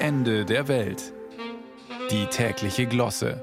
[0.00, 1.12] Ende der Welt.
[2.12, 3.42] Die tägliche Glosse.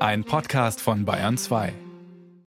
[0.00, 1.72] Ein Podcast von Bayern 2.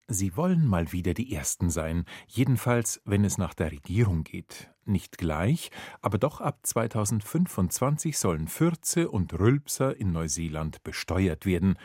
[0.09, 4.73] Sie wollen mal wieder die Ersten sein, jedenfalls wenn es nach der Regierung geht.
[4.85, 5.71] Nicht gleich,
[6.03, 11.79] aber doch ab 2025 sollen Fürze und Rülpser in Neuseeland besteuert werden.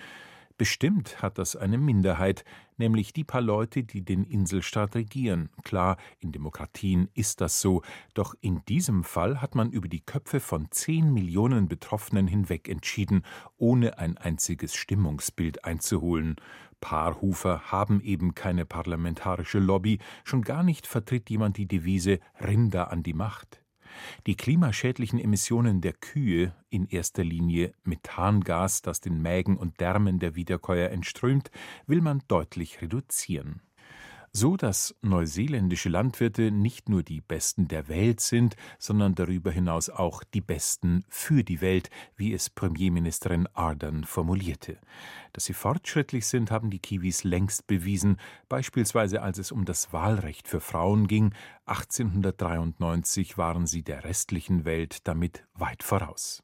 [0.60, 2.44] Bestimmt hat das eine Minderheit,
[2.76, 5.48] nämlich die paar Leute, die den Inselstaat regieren.
[5.64, 7.82] Klar, in Demokratien ist das so,
[8.14, 13.24] doch in diesem Fall hat man über die Köpfe von zehn Millionen Betroffenen hinweg entschieden,
[13.56, 16.36] ohne ein einziges Stimmungsbild einzuholen.
[16.82, 23.02] Paarhufer haben eben keine parlamentarische Lobby, schon gar nicht vertritt jemand die Devise Rinder an
[23.02, 23.64] die Macht.
[24.28, 30.36] Die klimaschädlichen Emissionen der Kühe, in erster Linie Methangas, das den Mägen und Därmen der
[30.36, 31.52] Wiederkäuer entströmt,
[31.88, 33.62] will man deutlich reduzieren
[34.32, 40.24] so dass neuseeländische Landwirte nicht nur die Besten der Welt sind, sondern darüber hinaus auch
[40.24, 44.78] die Besten für die Welt, wie es Premierministerin Ardern formulierte.
[45.34, 50.48] Dass sie fortschrittlich sind, haben die Kiwis längst bewiesen, beispielsweise als es um das Wahlrecht
[50.48, 51.34] für Frauen ging.
[51.66, 56.44] 1893 waren sie der restlichen Welt damit weit voraus.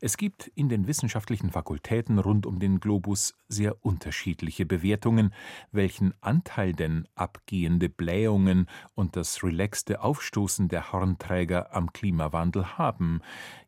[0.00, 5.34] Es gibt in den wissenschaftlichen Fakultäten rund um den Globus sehr unterschiedliche Bewertungen,
[5.72, 13.20] welchen Anteil denn abgehende Blähungen und das relaxte Aufstoßen der Hornträger am Klimawandel haben.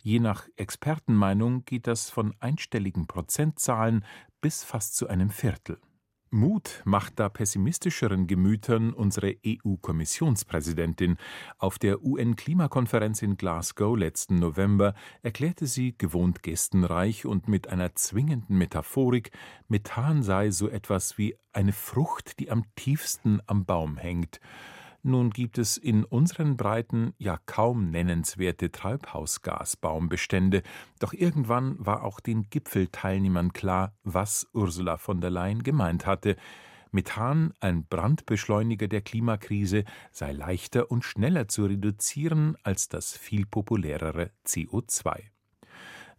[0.03, 4.05] Je nach Expertenmeinung geht das von einstelligen Prozentzahlen
[4.41, 5.78] bis fast zu einem Viertel.
[6.33, 11.19] Mut macht da pessimistischeren Gemütern unsere EU-Kommissionspräsidentin.
[11.58, 18.56] Auf der UN-Klimakonferenz in Glasgow letzten November erklärte sie gewohnt gestenreich und mit einer zwingenden
[18.56, 19.30] Metaphorik,
[19.69, 24.41] Methan sei so etwas wie eine Frucht, die am tiefsten am Baum hängt.
[25.05, 30.62] Nun gibt es in unseren Breiten ja kaum nennenswerte Treibhausgasbaumbestände,
[31.00, 36.36] doch irgendwann war auch den Gipfelteilnehmern klar, was Ursula von der Leyen gemeint hatte.
[36.92, 44.30] Methan, ein Brandbeschleuniger der Klimakrise, sei leichter und schneller zu reduzieren als das viel populärere
[44.46, 45.33] CO2.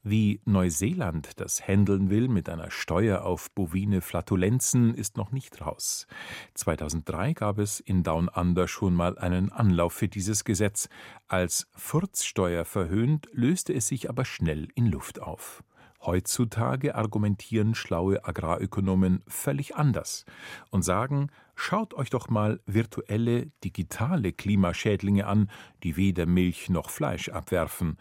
[0.05, 6.07] Wie Neuseeland das händeln will mit einer Steuer auf bovine Flatulenzen, ist noch nicht raus.
[6.55, 10.89] 2003 gab es in Down Under schon mal einen Anlauf für dieses Gesetz.
[11.29, 15.63] Als Furzsteuer verhöhnt, löste es sich aber schnell in Luft auf.
[16.01, 20.25] Heutzutage argumentieren schlaue Agrarökonomen völlig anders
[20.69, 25.49] und sagen, schaut euch doch mal virtuelle, digitale Klimaschädlinge an,
[25.83, 27.97] die weder Milch noch Fleisch abwerfen.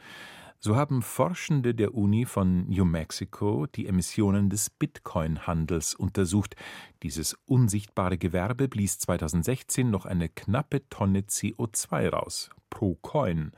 [0.64, 6.54] So haben Forschende der Uni von New Mexico die Emissionen des Bitcoin-Handels untersucht.
[7.02, 13.50] Dieses unsichtbare Gewerbe blies 2016 noch eine knappe Tonne CO2 raus pro Coin.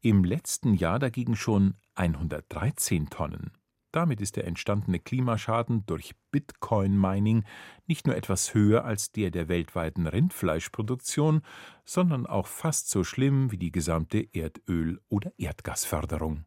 [0.00, 3.52] Im letzten Jahr dagegen schon 113 Tonnen.
[3.92, 7.44] Damit ist der entstandene Klimaschaden durch Bitcoin-Mining
[7.86, 11.42] nicht nur etwas höher als der der weltweiten Rindfleischproduktion,
[11.84, 16.40] sondern auch fast so schlimm wie die gesamte Erdöl- oder Erdgasförderung.